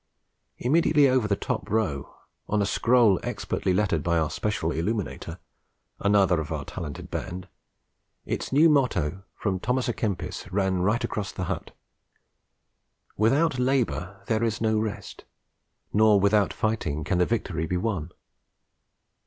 [0.57, 2.15] Immediately over the top row,
[2.49, 5.37] on a scroll expertly lettered by our Special Illuminator
[5.99, 7.47] (another of our talented band),
[8.25, 11.69] its own new motto, from Thomas à Kempis, ran right across the hut:
[13.19, 15.23] _Without Labour there is no Rest;
[15.93, 18.09] nor without Fighting can the Victory be Won.